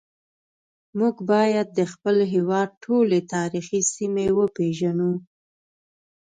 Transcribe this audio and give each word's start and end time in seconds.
موږ 0.99 1.15
باید 1.31 1.67
د 1.77 1.79
خپل 1.93 2.17
هیواد 2.33 2.69
ټولې 2.85 3.19
تاریخي 3.33 3.81
سیمې 3.95 4.27
وپیژنو 4.39 5.11